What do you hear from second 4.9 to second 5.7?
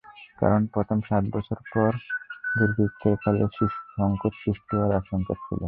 আশংকা ছিল।